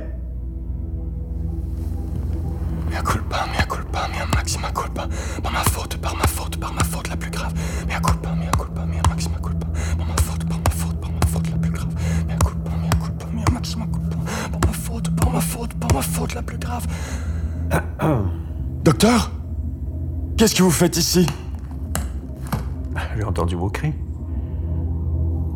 Mea 2.90 3.02
culpa, 3.02 3.46
mea 3.46 3.64
culpa, 3.66 3.66
mea 3.66 3.66
Docteur? 18.98 19.30
Qu'est-ce 20.36 20.56
que 20.56 20.64
vous 20.64 20.72
faites 20.72 20.96
ici? 20.96 21.24
J'ai 23.16 23.22
entendu 23.22 23.54
vos 23.54 23.68
cris. 23.68 23.94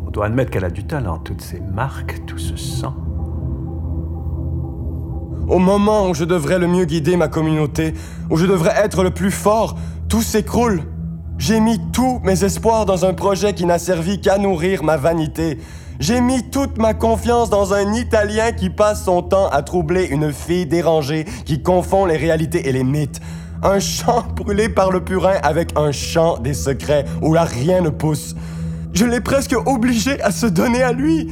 On 0.07 0.11
doit 0.11 0.27
admettre 0.27 0.49
qu'elle 0.49 0.63
a 0.63 0.69
du 0.69 0.85
talent, 0.85 1.17
toutes 1.17 1.41
ces 1.41 1.59
marques, 1.59 2.25
tout 2.25 2.37
ce 2.37 2.55
sang. 2.55 2.95
Au 5.49 5.59
moment 5.59 6.09
où 6.09 6.13
je 6.13 6.23
devrais 6.23 6.57
le 6.57 6.67
mieux 6.67 6.85
guider 6.85 7.17
ma 7.17 7.27
communauté, 7.27 7.93
où 8.29 8.37
je 8.37 8.45
devrais 8.45 8.75
être 8.77 9.03
le 9.03 9.11
plus 9.11 9.31
fort, 9.31 9.75
tout 10.07 10.21
s'écroule. 10.21 10.83
J'ai 11.37 11.59
mis 11.59 11.81
tous 11.91 12.21
mes 12.23 12.45
espoirs 12.45 12.85
dans 12.85 13.03
un 13.03 13.13
projet 13.13 13.53
qui 13.53 13.65
n'a 13.65 13.77
servi 13.77 14.21
qu'à 14.21 14.37
nourrir 14.37 14.85
ma 14.85 14.95
vanité. 14.95 15.59
J'ai 15.99 16.21
mis 16.21 16.43
toute 16.43 16.77
ma 16.77 16.93
confiance 16.93 17.49
dans 17.49 17.73
un 17.73 17.93
Italien 17.93 18.51
qui 18.51 18.69
passe 18.69 19.05
son 19.05 19.21
temps 19.21 19.47
à 19.49 19.61
troubler 19.61 20.05
une 20.05 20.33
fille 20.33 20.65
dérangée, 20.65 21.25
qui 21.45 21.61
confond 21.61 22.05
les 22.05 22.17
réalités 22.17 22.67
et 22.67 22.71
les 22.71 22.83
mythes. 22.83 23.21
Un 23.61 23.79
champ 23.79 24.23
brûlé 24.35 24.69
par 24.69 24.91
le 24.91 25.03
purin 25.03 25.35
avec 25.43 25.77
un 25.77 25.91
champ 25.91 26.37
des 26.37 26.53
secrets 26.53 27.05
où 27.21 27.33
là 27.33 27.43
rien 27.43 27.81
ne 27.81 27.89
pousse. 27.89 28.35
Je 28.93 29.05
l'ai 29.05 29.21
presque 29.21 29.55
obligé 29.65 30.21
à 30.21 30.31
se 30.31 30.45
donner 30.45 30.83
à 30.83 30.91
lui. 30.91 31.31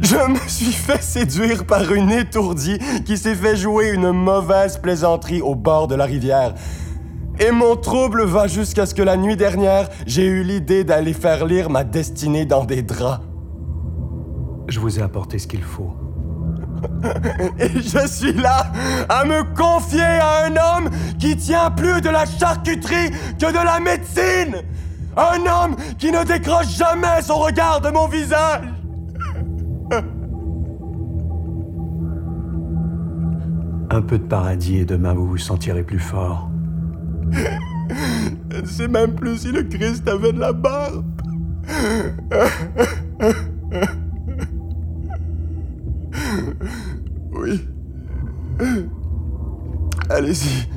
Je 0.00 0.16
me 0.16 0.38
suis 0.48 0.72
fait 0.72 1.02
séduire 1.02 1.64
par 1.64 1.92
une 1.92 2.10
étourdie 2.10 2.78
qui 3.04 3.16
s'est 3.16 3.34
fait 3.34 3.56
jouer 3.56 3.90
une 3.90 4.12
mauvaise 4.12 4.78
plaisanterie 4.78 5.40
au 5.40 5.54
bord 5.54 5.88
de 5.88 5.94
la 5.94 6.04
rivière. 6.04 6.54
Et 7.38 7.50
mon 7.50 7.76
trouble 7.76 8.24
va 8.24 8.46
jusqu'à 8.46 8.86
ce 8.86 8.94
que 8.94 9.02
la 9.02 9.16
nuit 9.16 9.36
dernière, 9.36 9.88
j'ai 10.06 10.24
eu 10.24 10.42
l'idée 10.42 10.84
d'aller 10.84 11.12
faire 11.12 11.44
lire 11.44 11.70
ma 11.70 11.84
destinée 11.84 12.46
dans 12.46 12.64
des 12.64 12.82
draps. 12.82 13.20
Je 14.68 14.80
vous 14.80 14.98
ai 14.98 15.02
apporté 15.02 15.38
ce 15.38 15.46
qu'il 15.46 15.62
faut. 15.62 15.94
Et 17.58 17.68
je 17.68 18.06
suis 18.06 18.32
là 18.32 18.72
à 19.08 19.24
me 19.24 19.42
confier 19.54 20.02
à 20.02 20.46
un 20.46 20.56
homme 20.56 20.90
qui 21.18 21.36
tient 21.36 21.70
plus 21.70 22.00
de 22.00 22.10
la 22.10 22.26
charcuterie 22.26 23.10
que 23.38 23.46
de 23.46 23.64
la 23.64 23.80
médecine. 23.80 24.62
Un 25.16 25.40
homme 25.46 25.76
qui 25.98 26.12
ne 26.12 26.24
décroche 26.24 26.76
jamais 26.76 27.22
son 27.22 27.38
regard 27.38 27.80
de 27.80 27.90
mon 27.90 28.06
visage. 28.08 28.66
Un 33.90 34.02
peu 34.02 34.18
de 34.18 34.24
paradis 34.24 34.78
et 34.78 34.84
demain 34.84 35.14
vous 35.14 35.26
vous 35.26 35.38
sentirez 35.38 35.84
plus 35.84 36.00
fort. 36.00 36.50
Je 38.50 38.60
ne 38.60 38.66
sais 38.66 38.88
même 38.88 39.14
plus 39.14 39.38
si 39.38 39.52
le 39.52 39.62
Christ 39.62 40.06
avait 40.08 40.32
de 40.32 40.40
la 40.40 40.52
barbe. 40.52 41.04
Oui. 47.32 47.68
Allez-y. 50.10 50.68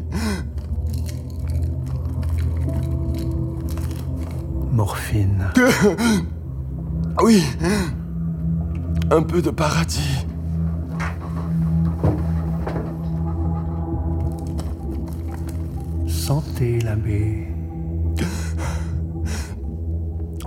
Morphine. 4.71 5.51
Oui. 7.21 7.43
Un 9.11 9.23
peu 9.23 9.41
de 9.41 9.49
paradis. 9.49 10.25
Santé, 16.07 16.79
l'abbé. 16.79 17.47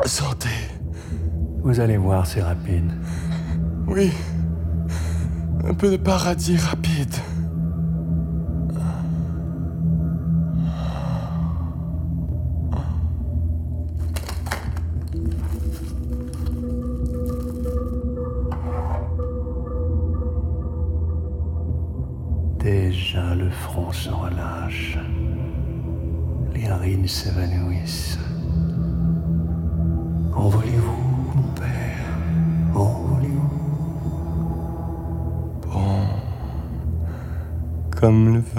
Santé. 0.04 0.48
Vous 1.62 1.80
allez 1.80 1.96
voir, 1.96 2.26
c'est 2.26 2.42
rapide. 2.42 2.92
Oui. 3.86 4.12
Un 5.64 5.74
peu 5.74 5.90
de 5.90 5.96
paradis 5.96 6.56
rapide. 6.56 7.14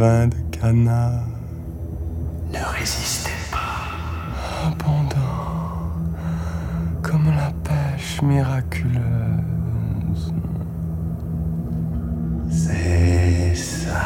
Vin 0.03 0.27
de 0.27 0.35
Cana. 0.51 1.23
Ne 2.51 2.63
résistez 2.77 3.39
pas. 3.51 3.87
Abondant. 4.67 5.93
Comme 7.01 7.27
la 7.27 7.51
pêche 7.63 8.21
miraculeuse. 8.21 9.03
C'est 12.49 13.55
ça. 13.55 14.03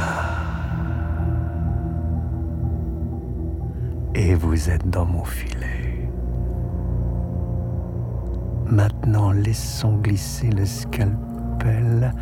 Et 4.14 4.36
vous 4.36 4.70
êtes 4.70 4.88
dans 4.88 5.06
mon 5.06 5.24
filet. 5.24 6.10
Maintenant, 8.70 9.32
laissons 9.32 9.98
glisser 9.98 10.50
le 10.50 10.66
scalpel 10.66 12.14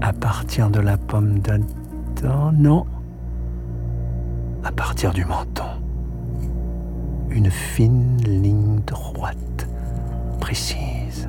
à 0.00 0.12
partir 0.12 0.68
de 0.70 0.80
la 0.80 0.96
pomme 0.96 1.38
d'Adam. 1.38 1.85
Non. 2.22 2.86
À 4.64 4.72
partir 4.72 5.12
du 5.12 5.24
menton. 5.24 5.64
Une 7.30 7.50
fine 7.50 8.16
ligne 8.24 8.80
droite, 8.86 9.68
précise 10.40 11.28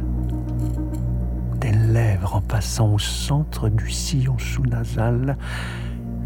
des 1.60 1.71
lèvres 1.71 2.36
en 2.36 2.41
passant 2.41 2.93
au 2.93 3.00
centre 3.00 3.67
du 3.69 3.89
sillon 3.89 4.38
sous-nasal, 4.38 5.38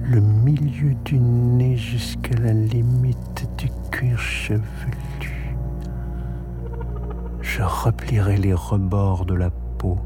le 0.04 0.20
milieu 0.20 0.94
du 1.06 1.20
nez 1.20 1.78
jusqu'à 1.78 2.38
la 2.38 2.54
limite 2.54 3.50
du 3.58 3.70
cuir 3.92 4.20
chevelu. 4.20 5.56
Je 7.42 7.64
replierai 7.64 8.38
les 8.38 8.54
rebords 8.54 9.26
de 9.26 9.34
la 9.34 9.50
peau, 9.50 9.98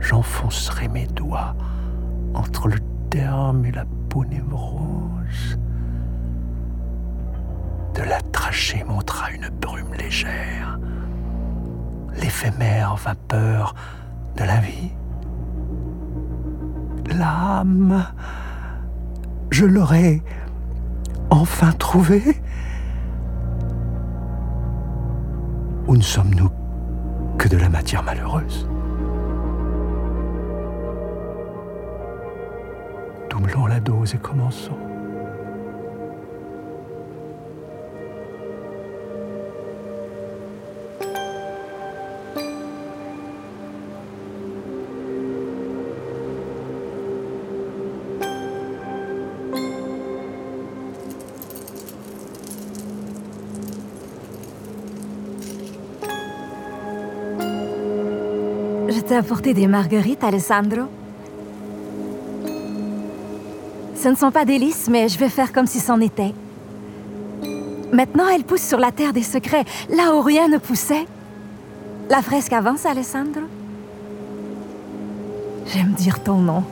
j'enfoncerai 0.00 0.88
mes 0.88 1.06
doigts 1.06 1.56
entre 2.34 2.68
le 2.68 2.78
et 3.14 3.72
la 3.72 3.84
peau 4.08 4.24
névrose. 4.24 5.58
De 7.94 8.02
la 8.02 8.20
trachée 8.32 8.84
montera 8.84 9.30
une 9.30 9.48
brume 9.60 9.94
légère, 9.94 10.78
l'éphémère 12.20 12.96
vapeur 12.96 13.74
de 14.36 14.44
la 14.44 14.60
vie. 14.60 14.92
L'âme, 17.16 18.04
je 19.50 19.64
l'aurai 19.64 20.22
enfin 21.30 21.72
trouvée 21.72 22.40
Ou 25.86 25.96
ne 25.96 26.02
sommes-nous 26.02 26.50
que 27.38 27.48
de 27.48 27.56
la 27.56 27.70
matière 27.70 28.02
malheureuse? 28.02 28.68
Doublons 33.38 33.66
la 33.66 33.78
dose 33.78 34.16
et 34.16 34.18
commençons. 34.18 34.72
Je 58.88 59.00
t'ai 59.00 59.14
apporté 59.14 59.54
des 59.54 59.68
marguerites, 59.68 60.24
Alessandro 60.24 60.88
ce 64.00 64.08
ne 64.08 64.14
sont 64.14 64.30
pas 64.30 64.44
des 64.44 64.58
lys, 64.58 64.86
mais 64.88 65.08
je 65.08 65.18
vais 65.18 65.28
faire 65.28 65.52
comme 65.52 65.66
si 65.66 65.80
c'en 65.80 66.00
était. 66.00 66.32
Maintenant, 67.92 68.28
elles 68.28 68.44
poussent 68.44 68.68
sur 68.68 68.78
la 68.78 68.92
terre 68.92 69.12
des 69.12 69.24
secrets, 69.24 69.64
là 69.90 70.14
où 70.14 70.20
rien 70.22 70.46
ne 70.46 70.58
poussait. 70.58 71.04
La 72.08 72.22
fresque 72.22 72.52
avance, 72.52 72.86
Alessandro. 72.86 73.42
J'aime 75.66 75.94
dire 75.94 76.22
ton 76.22 76.36
nom. 76.36 76.62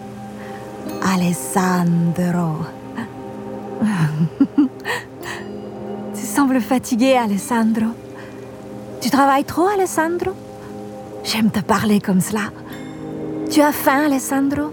Alessandro. 1.03 2.59
tu 6.15 6.23
sembles 6.23 6.61
fatigué, 6.61 7.15
Alessandro. 7.15 7.87
Tu 9.01 9.11
travailles 9.11 9.45
trop, 9.45 9.67
Alessandro? 9.67 10.31
J'aime 11.25 11.51
te 11.51 11.61
parler 11.61 12.01
comme 12.01 12.21
cela. 12.21 12.53
Tu 13.51 13.61
as 13.61 13.73
faim, 13.73 14.05
Alessandro? 14.07 14.71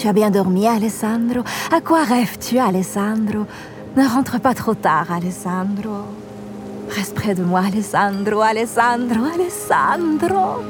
Tu 0.00 0.08
as 0.08 0.14
bien 0.14 0.30
dormi, 0.30 0.66
Alessandro? 0.66 1.42
À 1.70 1.82
quoi 1.82 2.04
rêves-tu, 2.04 2.58
Alessandro? 2.58 3.44
Ne 3.98 4.08
rentre 4.08 4.40
pas 4.40 4.54
trop 4.54 4.72
tard, 4.72 5.12
Alessandro. 5.12 6.06
Reste 6.88 7.14
près 7.14 7.34
de 7.34 7.42
moi, 7.42 7.60
Alessandro, 7.66 8.40
Alessandro, 8.40 9.26
Alessandro. 9.34 10.62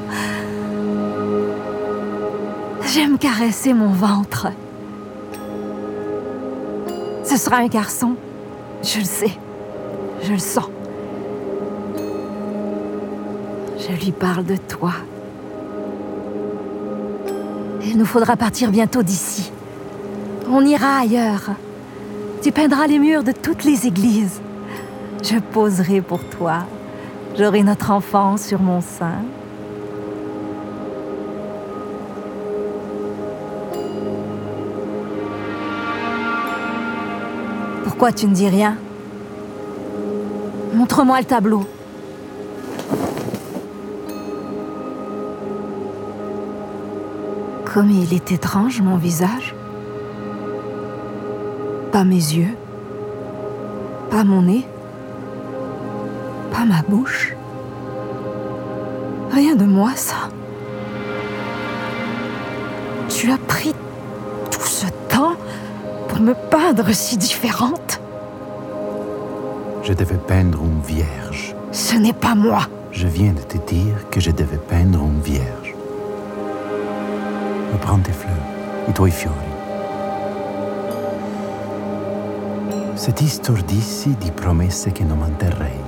J'aime 2.92 3.18
caresser 3.18 3.72
mon 3.72 3.92
ventre. 3.92 4.48
Ce 7.22 7.36
sera 7.36 7.58
un 7.58 7.68
garçon. 7.68 8.16
Je 8.82 8.98
le 8.98 9.04
sais. 9.04 9.38
Je 10.24 10.32
le 10.32 10.38
sens. 10.40 10.68
Je 13.78 14.04
lui 14.04 14.10
parle 14.10 14.44
de 14.44 14.56
toi. 14.56 14.94
Il 17.90 17.98
nous 17.98 18.06
faudra 18.06 18.36
partir 18.36 18.70
bientôt 18.70 19.02
d'ici. 19.02 19.50
On 20.48 20.64
ira 20.64 20.98
ailleurs. 20.98 21.50
Tu 22.40 22.52
peindras 22.52 22.86
les 22.86 23.00
murs 23.00 23.24
de 23.24 23.32
toutes 23.32 23.64
les 23.64 23.84
églises. 23.84 24.40
Je 25.24 25.40
poserai 25.40 26.00
pour 26.00 26.22
toi. 26.22 26.58
J'aurai 27.36 27.64
notre 27.64 27.90
enfant 27.90 28.36
sur 28.36 28.62
mon 28.62 28.80
sein. 28.80 29.24
Pourquoi 37.82 38.12
tu 38.12 38.28
ne 38.28 38.34
dis 38.34 38.48
rien? 38.48 38.76
Montre-moi 40.74 41.18
le 41.18 41.24
tableau. 41.24 41.66
Comme 47.72 47.90
il 47.90 48.12
est 48.12 48.32
étrange, 48.32 48.80
mon 48.80 48.96
visage. 48.96 49.54
Pas 51.92 52.02
mes 52.02 52.16
yeux. 52.16 52.56
Pas 54.10 54.24
mon 54.24 54.42
nez. 54.42 54.66
Pas 56.50 56.64
ma 56.64 56.82
bouche. 56.88 57.36
Rien 59.30 59.54
de 59.54 59.64
moi, 59.64 59.92
ça. 59.94 60.30
Tu 63.08 63.30
as 63.30 63.38
pris 63.38 63.72
tout 64.50 64.66
ce 64.66 64.86
temps 65.08 65.36
pour 66.08 66.18
me 66.18 66.34
peindre 66.50 66.90
si 66.92 67.16
différente. 67.16 68.00
Je 69.84 69.92
devais 69.92 70.18
peindre 70.18 70.58
une 70.64 70.82
vierge. 70.82 71.54
Ce 71.70 71.94
n'est 71.94 72.12
pas 72.12 72.34
moi. 72.34 72.62
Je 72.90 73.06
viens 73.06 73.32
de 73.32 73.42
te 73.42 73.58
dire 73.58 73.94
que 74.10 74.18
je 74.18 74.32
devais 74.32 74.58
peindre 74.58 75.00
une 75.04 75.20
vierge. 75.20 75.59
Fleurs, 77.84 78.88
i 78.88 78.92
tuoi 78.92 79.10
fiori. 79.10 79.48
Se 82.94 83.12
ti 83.12 83.26
stordissi 83.26 84.14
di 84.18 84.30
promesse 84.30 84.92
che 84.92 85.02
non 85.04 85.18
manterrei, 85.18 85.80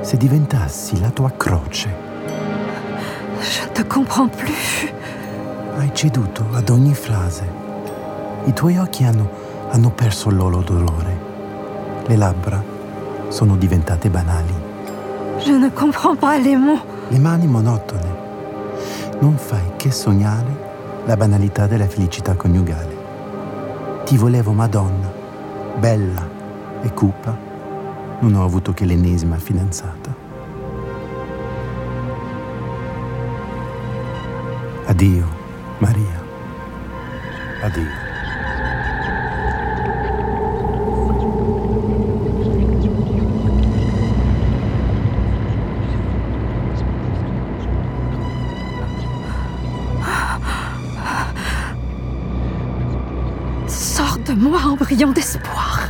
se 0.00 0.16
diventassi 0.16 1.00
la 1.00 1.10
tua 1.10 1.30
croce, 1.36 2.10
Je 3.40 3.64
ne 3.64 3.72
te 3.72 3.84
comprends 3.86 4.30
plus. 4.36 4.92
hai 5.78 5.90
ceduto 5.94 6.44
ad 6.52 6.68
ogni 6.68 6.94
frase. 6.94 7.44
I 8.44 8.52
tuoi 8.52 8.76
occhi 8.78 9.04
hanno, 9.04 9.28
hanno 9.70 9.90
perso 9.90 10.28
il 10.28 10.36
loro 10.36 10.60
dolore. 10.62 11.30
Le 12.06 12.16
labbra 12.16 12.62
sono 13.28 13.56
diventate 13.56 14.08
banali. 14.10 14.54
Je 15.38 15.52
ne 15.52 15.70
comprends 15.72 16.16
pas 16.18 16.38
les 16.38 16.56
mots. 16.56 16.82
Le 17.08 17.18
mani 17.18 17.46
monotone. 17.46 18.20
Non 19.20 19.36
fai 19.36 19.72
che 19.76 19.90
sognare 19.90 20.70
la 21.04 21.16
banalità 21.16 21.66
della 21.66 21.88
felicità 21.88 22.34
coniugale. 22.34 22.96
Ti 24.04 24.16
volevo 24.16 24.52
Madonna, 24.52 25.10
bella 25.78 26.28
e 26.82 26.92
cupa. 26.92 27.36
Non 28.20 28.34
ho 28.34 28.44
avuto 28.44 28.72
che 28.72 28.84
l'ennesima 28.84 29.36
fidanzata. 29.36 30.14
Addio, 34.86 35.26
Maria. 35.78 36.22
Addio. 37.62 38.01
Moi, 54.42 54.58
embryon 54.64 55.12
d'espoir. 55.12 55.82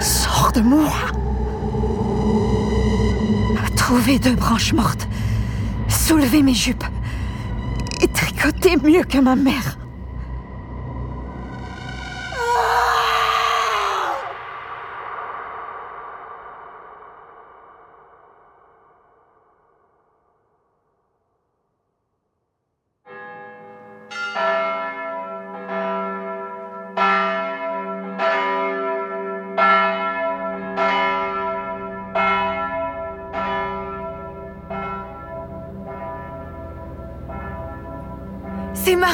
Sors 0.00 0.52
de 0.52 0.60
moi. 0.60 0.92
Trouver 3.74 4.18
deux 4.18 4.34
branches 4.34 4.74
mortes, 4.74 5.08
soulever 5.88 6.42
mes 6.42 6.52
jupes 6.52 6.84
et 8.02 8.08
tricoter 8.08 8.76
mieux 8.76 9.02
que 9.02 9.16
ma 9.16 9.34
mère. 9.34 9.77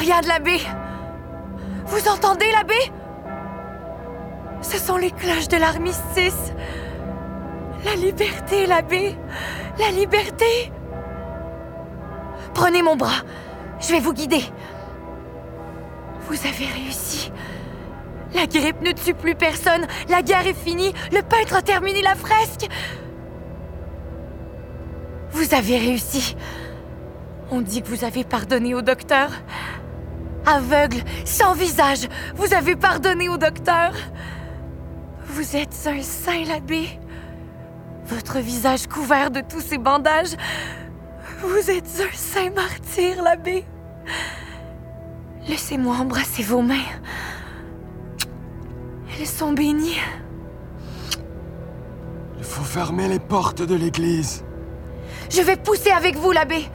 C'est 0.04 0.10
Maria 0.10 0.20
de 0.20 0.28
l'abbé. 0.28 0.60
Vous 1.86 2.08
entendez 2.08 2.50
l'abbé 2.52 2.74
Ce 4.60 4.76
sont 4.76 4.98
les 4.98 5.10
cloches 5.10 5.48
de 5.48 5.56
l'armistice. 5.56 6.52
La 7.86 7.94
liberté, 7.94 8.66
l'abbé. 8.66 9.16
La 9.78 9.90
liberté. 9.92 10.70
Prenez 12.52 12.82
mon 12.82 12.96
bras. 12.96 13.22
Je 13.80 13.92
vais 13.92 14.00
vous 14.00 14.12
guider. 14.12 14.42
Vous 16.28 16.36
avez 16.46 16.66
réussi. 16.66 17.32
La 18.34 18.46
grippe 18.46 18.82
ne 18.82 18.92
tue 18.92 19.14
plus 19.14 19.34
personne. 19.34 19.86
La 20.10 20.20
guerre 20.20 20.46
est 20.46 20.52
finie. 20.52 20.92
Le 21.12 21.22
peintre 21.22 21.54
a 21.54 21.62
terminé 21.62 22.02
la 22.02 22.14
fresque. 22.14 22.66
Vous 25.30 25.54
avez 25.54 25.78
réussi. 25.78 26.36
On 27.50 27.62
dit 27.62 27.80
que 27.80 27.88
vous 27.88 28.04
avez 28.04 28.24
pardonné 28.24 28.74
au 28.74 28.82
docteur. 28.82 29.30
Aveugle, 30.46 31.02
sans 31.24 31.54
visage, 31.54 32.08
vous 32.36 32.52
avez 32.52 32.76
pardonné 32.76 33.28
au 33.28 33.38
docteur? 33.38 33.92
Vous 35.26 35.56
êtes 35.56 35.74
un 35.86 36.02
saint, 36.02 36.44
l'abbé. 36.44 37.00
Votre 38.06 38.38
visage 38.38 38.86
couvert 38.86 39.30
de 39.30 39.40
tous 39.40 39.60
ces 39.60 39.78
bandages. 39.78 40.36
Vous 41.40 41.70
êtes 41.70 41.88
un 42.00 42.16
saint 42.16 42.50
martyr, 42.50 43.22
l'abbé. 43.22 43.64
Laissez-moi 45.48 45.96
embrasser 45.96 46.42
vos 46.42 46.62
mains. 46.62 46.90
Elles 49.18 49.26
sont 49.26 49.52
bénies. 49.52 50.00
Il 52.38 52.44
faut 52.44 52.64
fermer 52.64 53.08
les 53.08 53.18
portes 53.18 53.62
de 53.62 53.74
l'église. 53.74 54.44
Je 55.30 55.40
vais 55.40 55.56
pousser 55.56 55.90
avec 55.90 56.16
vous, 56.16 56.32
l'abbé. 56.32 56.68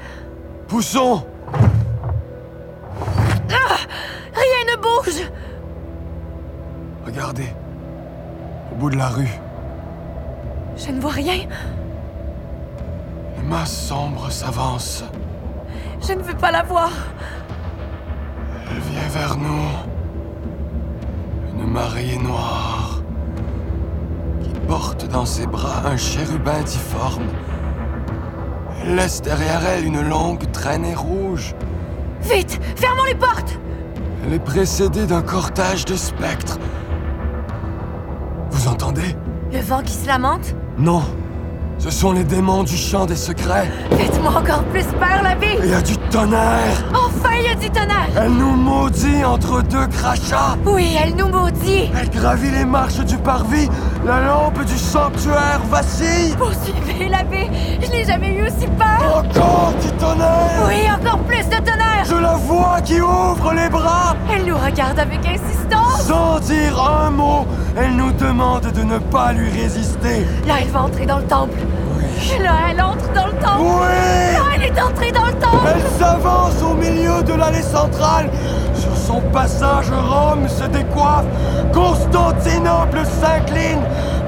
Poussons 0.67 1.25
Rien 3.49 4.75
ne 4.75 4.81
bouge. 4.81 5.21
Regardez. 7.05 7.49
Au 8.71 8.75
bout 8.75 8.89
de 8.91 8.97
la 8.97 9.07
rue, 9.09 9.29
Je 10.77 10.91
ne 10.91 11.01
vois 11.01 11.11
rien. 11.11 11.47
les 13.37 13.43
masses 13.43 13.87
sombres 13.87 14.31
s'avancent. 14.31 15.03
Je 16.01 16.13
ne 16.13 16.21
veux 16.21 16.35
pas 16.35 16.51
la 16.51 16.63
voir. 16.63 16.91
Elle 18.69 18.79
vient 18.79 19.09
vers 19.09 19.35
nous. 19.37 19.65
Une 21.53 21.67
marée 21.71 22.17
noire 22.17 23.01
qui 24.43 24.51
porte 24.67 25.07
dans 25.07 25.25
ses 25.25 25.47
bras 25.47 25.81
un 25.85 25.97
chérubin 25.97 26.61
difforme. 26.61 27.27
Elle 28.81 28.95
laisse 28.95 29.21
derrière 29.21 29.61
elle 29.65 29.85
une 29.85 30.01
longue 30.07 30.49
traînée 30.51 30.95
rouge. 30.95 31.53
Vite, 32.21 32.59
fermons 32.75 33.05
les 33.05 33.15
portes 33.15 33.59
Elle 34.25 34.33
est 34.33 34.43
précédée 34.43 35.05
d'un 35.05 35.21
cortège 35.21 35.85
de 35.85 35.95
spectres. 35.95 36.57
Vous 38.51 38.67
entendez? 38.67 39.15
Le 39.51 39.59
vent 39.59 39.81
qui 39.81 39.93
se 39.93 40.07
lamente? 40.07 40.53
Non. 40.77 41.03
Ce 41.79 41.89
sont 41.89 42.11
les 42.11 42.25
démons 42.25 42.63
du 42.63 42.75
champ 42.75 43.05
des 43.05 43.15
secrets. 43.15 43.71
Faites-moi 43.91 44.31
encore 44.31 44.63
plus 44.65 44.83
peur, 44.99 45.23
l'abbé 45.23 45.57
Il 45.63 45.69
y 45.69 45.73
a 45.73 45.81
du 45.81 45.97
tonnerre. 46.11 46.83
Enfin, 46.93 47.29
il 47.39 47.45
y 47.45 47.47
a 47.47 47.55
du 47.55 47.69
tonnerre 47.69 48.09
Elle 48.17 48.33
nous 48.33 48.55
maudit 48.55 49.23
entre 49.23 49.61
deux 49.63 49.87
crachats. 49.87 50.57
Oui, 50.65 50.97
elle 51.01 51.15
nous 51.15 51.29
maudit 51.29 51.89
Elle 51.99 52.09
gravit 52.09 52.51
les 52.51 52.65
marches 52.65 52.99
du 53.05 53.17
parvis. 53.17 53.69
La 54.05 54.19
lampe 54.25 54.63
du 54.65 54.77
sanctuaire 54.77 55.61
vacille. 55.69 56.35
Poursuivez, 56.37 57.07
l'abbé 57.09 57.49
Je 57.81 57.89
n'ai 57.91 58.03
jamais 58.03 58.35
eu 58.35 58.43
aussi 58.43 58.67
peur 58.77 59.17
Encore 59.23 59.73
du 59.81 59.89
tonnerre. 59.93 60.67
Oui, 60.67 60.91
encore 60.91 61.19
plus 61.19 61.45
de 61.45 61.55
tonnerre 61.63 62.03
Je 62.09 62.15
la 62.15 62.35
vois 62.35 62.81
qui 62.81 62.99
ouvre 62.99 63.53
les 63.53 63.69
bras. 63.69 64.15
Elle 64.33 64.45
nous 64.45 64.57
regarde 64.57 64.99
avec 64.99 65.19
insistance 65.25 66.01
Sans 66.05 66.39
dire 66.39 66.81
un 66.81 67.09
mot, 67.11 67.47
elle 67.81 67.95
nous 67.95 68.11
demande 68.11 68.71
de 68.71 68.83
ne 68.83 68.97
pas 68.97 69.31
lui 69.33 69.49
résister. 69.49 70.25
Là, 70.47 70.55
elle 70.61 70.69
va 70.69 70.83
entrer 70.83 71.05
dans 71.05 71.17
le 71.19 71.25
temple 71.25 71.57
Là, 72.41 72.53
elle 72.69 72.81
entre 72.81 73.13
dans 73.13 73.27
le 73.27 73.33
temple 73.33 73.61
Oui 73.61 74.33
Là, 74.33 74.43
elle 74.55 74.63
est 74.63 74.81
entrée 74.81 75.11
dans 75.11 75.25
le 75.25 75.33
temple 75.33 75.57
Elle 75.73 75.99
s'avance 75.99 76.61
au 76.61 76.73
milieu 76.73 77.23
de 77.23 77.33
l'allée 77.33 77.61
centrale. 77.61 78.29
Sur 78.73 78.95
son 78.95 79.21
passage, 79.31 79.89
Rome 79.89 80.47
se 80.47 80.65
décoiffe. 80.65 81.25
Constantinople 81.73 82.99
s'incline. 83.05 83.81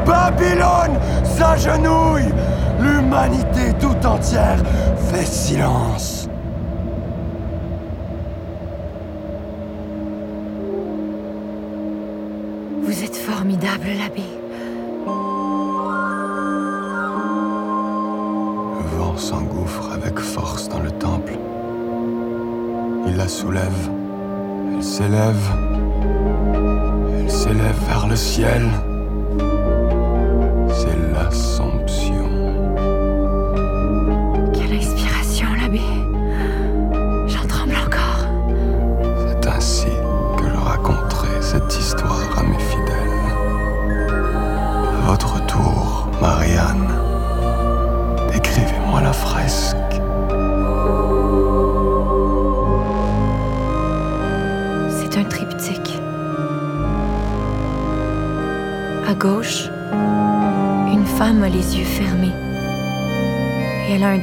Babylone 0.05 0.97
s'agenouille. 1.23 2.31
L'humanité 2.79 3.73
tout 3.79 4.07
entière 4.07 4.57
fait 5.11 5.25
silence. 5.25 6.30
Formidable, 13.41 13.87
l'abbé. 13.97 14.21
Le 18.77 18.97
vent 18.99 19.17
s'engouffre 19.17 19.91
avec 19.91 20.19
force 20.19 20.69
dans 20.69 20.79
le 20.79 20.91
temple. 20.91 21.39
Il 23.07 23.17
la 23.17 23.27
soulève. 23.27 23.89
Elle 24.75 24.83
s'élève. 24.83 25.47
Elle 27.17 27.31
s'élève 27.31 27.79
vers 27.87 28.07
le 28.07 28.15
ciel. 28.15 28.61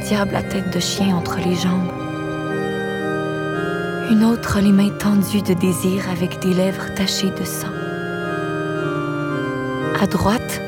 Diable 0.09 0.35
à 0.35 0.41
tête 0.41 0.73
de 0.73 0.79
chien 0.79 1.15
entre 1.15 1.37
les 1.37 1.55
jambes. 1.55 1.91
Une 4.09 4.23
autre 4.23 4.59
les 4.59 4.71
mains 4.71 4.89
tendues 4.89 5.43
de 5.43 5.53
désir 5.53 6.09
avec 6.09 6.39
des 6.39 6.55
lèvres 6.55 6.91
tachées 6.95 7.29
de 7.29 7.43
sang. 7.43 7.67
À 10.01 10.07
droite, 10.07 10.61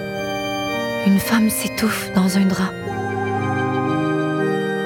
une 1.08 1.17
femme 1.17 1.49
s'étouffe 1.49 2.12
dans 2.13 2.38
un 2.38 2.45
drap. 2.45 2.71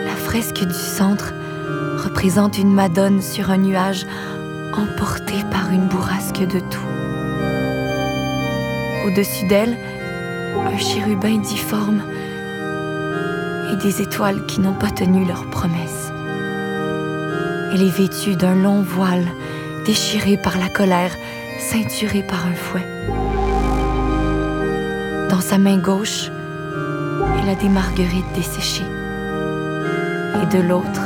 La 0.06 0.16
fresque 0.16 0.64
du 0.64 0.74
centre 0.74 1.34
représente 1.98 2.58
une 2.58 2.74
Madone 2.74 3.22
sur 3.22 3.52
un 3.52 3.58
nuage 3.58 4.06
emportée 4.72 5.44
par 5.52 5.70
une 5.74 5.88
bourrasque 5.88 6.40
de 6.40 6.60
tout. 6.60 6.90
Au-dessus 9.06 9.48
d'elle, 9.48 9.76
un 10.66 10.78
chérubin 10.78 11.40
difforme 11.40 12.04
des 13.76 14.02
étoiles 14.02 14.46
qui 14.46 14.60
n'ont 14.62 14.74
pas 14.74 14.90
tenu 14.90 15.26
leur 15.26 15.46
promesse. 15.50 16.12
Elle 17.74 17.82
est 17.82 17.98
vêtue 17.98 18.36
d'un 18.36 18.56
long 18.56 18.82
voile, 18.82 19.26
déchiré 19.86 20.38
par 20.38 20.58
la 20.58 20.70
colère, 20.70 21.12
ceinturé 21.60 22.24
par 22.24 22.46
un 22.46 22.54
fouet. 22.54 22.86
Dans 25.30 25.42
sa 25.42 25.58
main 25.58 25.78
gauche, 25.78 26.30
elle 27.42 27.50
a 27.50 27.56
des 27.56 27.70
marguerites 27.70 28.32
desséchées. 28.34 28.86
Et 30.42 30.56
de 30.56 30.62
l'autre, 30.62 31.02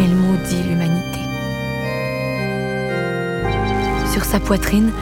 elle 0.00 0.14
maudit 0.14 0.62
l'humanité. 0.62 1.20
Sur 4.12 4.24
sa 4.24 4.40
poitrine, 4.40 4.92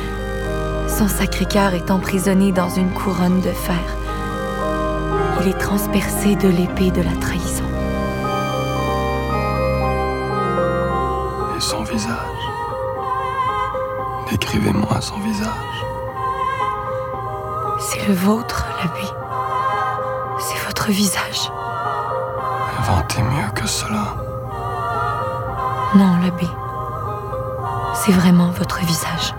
son 0.89 1.09
sacré-cœur 1.09 1.75
est 1.75 1.91
emprisonné 1.91 2.53
dans 2.53 2.71
une 2.71 2.91
couronne 2.91 3.41
de 3.41 3.51
fer. 3.51 4.06
Transpercé 5.55 6.35
de 6.37 6.49
l'épée 6.49 6.91
de 6.91 7.03
la 7.03 7.13
trahison. 7.21 7.65
Et 11.57 11.61
son 11.61 11.83
visage. 11.85 12.17
Décrivez-moi 14.31 15.01
son 15.01 15.19
visage. 15.21 15.85
C'est 17.79 18.07
le 18.09 18.15
vôtre, 18.15 18.67
l'abbé. 18.79 19.07
C'est 20.39 20.59
votre 20.67 20.89
visage. 20.91 21.51
Inventez 22.81 23.23
mieux 23.23 23.51
que 23.55 23.67
cela. 23.67 24.17
Non, 25.95 26.17
l'abbé. 26.23 26.49
C'est 27.95 28.13
vraiment 28.13 28.51
votre 28.51 28.81
visage. 28.81 29.35